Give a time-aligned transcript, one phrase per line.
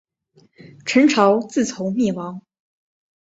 [0.87, 2.41] 陈朝自从灭亡。